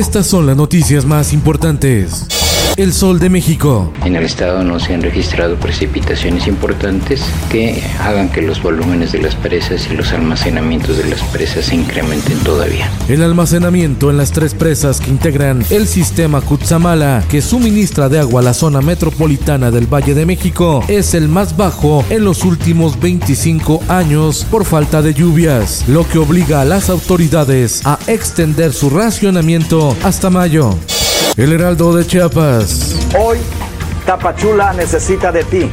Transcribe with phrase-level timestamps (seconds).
[0.00, 2.39] Estas son las noticias más importantes.
[2.76, 3.92] El Sol de México.
[4.04, 9.20] En el estado no se han registrado precipitaciones importantes que hagan que los volúmenes de
[9.20, 12.90] las presas y los almacenamientos de las presas se incrementen todavía.
[13.08, 18.40] El almacenamiento en las tres presas que integran el sistema Cutzamala, que suministra de agua
[18.40, 22.98] a la zona metropolitana del Valle de México, es el más bajo en los últimos
[23.00, 28.90] 25 años por falta de lluvias, lo que obliga a las autoridades a extender su
[28.90, 30.78] racionamiento hasta mayo.
[31.36, 32.96] El Heraldo de Chiapas.
[33.18, 33.38] Hoy,
[34.04, 35.70] Tapachula necesita de ti,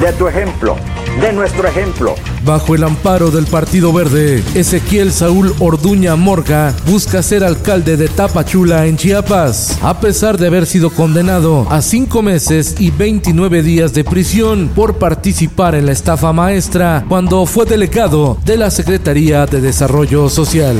[0.00, 0.76] de tu ejemplo,
[1.20, 2.14] de nuestro ejemplo.
[2.44, 8.86] Bajo el amparo del Partido Verde, Ezequiel Saúl Orduña Morga busca ser alcalde de Tapachula
[8.86, 14.02] en Chiapas, a pesar de haber sido condenado a cinco meses y 29 días de
[14.02, 20.28] prisión por participar en la estafa maestra cuando fue delegado de la Secretaría de Desarrollo
[20.30, 20.76] Social.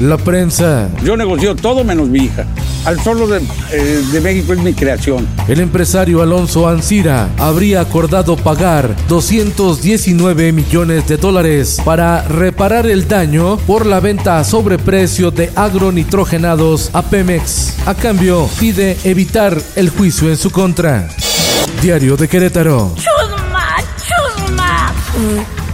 [0.00, 0.88] La prensa.
[1.02, 2.46] Yo negocio todo menos mi hija.
[2.84, 5.26] Al solo de, eh, de México es mi creación.
[5.48, 13.58] El empresario Alonso Ancira habría acordado pagar 219 millones de dólares para reparar el daño
[13.66, 17.74] por la venta a sobreprecio de agronitrogenados a Pemex.
[17.86, 21.08] A cambio, pide evitar el juicio en su contra.
[21.82, 22.94] Diario de Querétaro.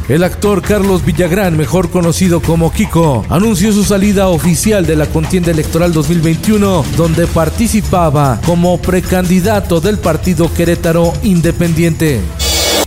[0.07, 5.51] El actor Carlos Villagrán, mejor conocido como Kiko, anunció su salida oficial de la contienda
[5.51, 12.21] electoral 2021, donde participaba como precandidato del partido Querétaro Independiente.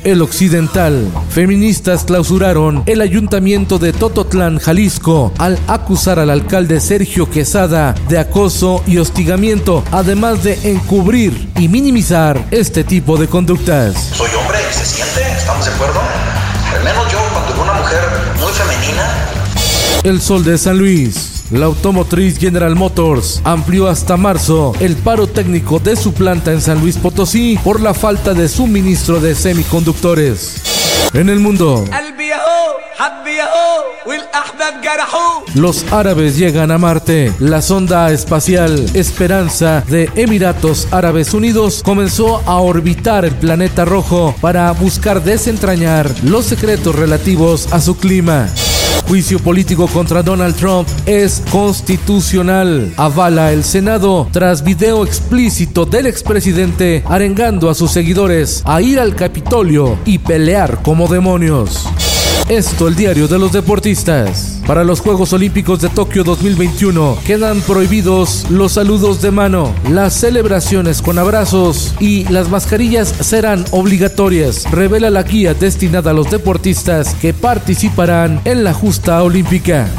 [0.04, 1.12] El Occidental.
[1.30, 8.84] Feministas clausuraron el ayuntamiento de Tototlán, Jalisco, al acusar al alcalde Sergio Quesada de acoso
[8.86, 14.12] y hostigamiento, además de encubrir y minimizar este tipo de conductas.
[14.14, 16.00] Soy hombre y se siente, ¿estamos de acuerdo?
[16.88, 18.00] Menos yo cuando una mujer
[18.40, 19.30] muy femenina.
[20.04, 21.44] El Sol de San Luis.
[21.52, 26.80] La automotriz General Motors amplió hasta marzo el paro técnico de su planta en San
[26.80, 31.10] Luis Potosí por la falta de suministro de semiconductores.
[31.14, 31.84] En el mundo,
[35.54, 37.32] los árabes llegan a Marte.
[37.40, 44.72] La sonda espacial Esperanza de Emiratos Árabes Unidos comenzó a orbitar el planeta rojo para
[44.72, 48.50] buscar desentrañar los secretos relativos a su clima.
[49.08, 52.94] Juicio político contra Donald Trump es constitucional.
[52.98, 59.16] Avala el Senado tras video explícito del expresidente arengando a sus seguidores a ir al
[59.16, 61.88] Capitolio y pelear como demonios.
[62.50, 64.62] Esto el diario de los deportistas.
[64.66, 71.02] Para los Juegos Olímpicos de Tokio 2021 quedan prohibidos los saludos de mano, las celebraciones
[71.02, 77.34] con abrazos y las mascarillas serán obligatorias, revela la guía destinada a los deportistas que
[77.34, 79.90] participarán en la justa olímpica.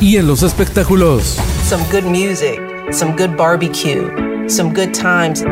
[0.00, 1.36] Y en los espectáculos.
[1.68, 2.62] Some good music,
[2.92, 4.08] some good barbecue,
[4.48, 5.44] some good times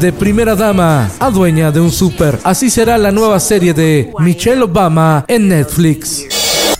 [0.00, 2.38] de primera dama a dueña de un súper.
[2.42, 6.24] Así será la nueva serie de Michelle Obama en Netflix.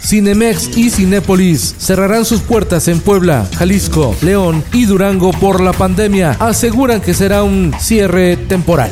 [0.01, 6.37] Cinemex y Cinépolis cerrarán sus puertas en Puebla, Jalisco, León y Durango por la pandemia.
[6.41, 8.91] Aseguran que será un cierre temporal.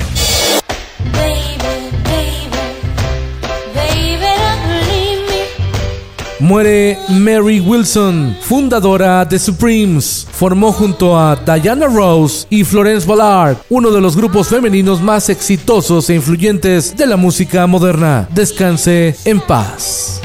[6.41, 10.27] Muere Mary Wilson, fundadora de Supremes.
[10.31, 16.09] Formó junto a Diana Rose y Florence Ballard, uno de los grupos femeninos más exitosos
[16.11, 18.29] e influyentes de la música moderna.
[18.33, 20.21] Descanse en paz.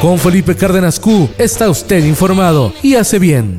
[0.00, 3.58] Con Felipe Cárdenas Q está usted informado y hace bien.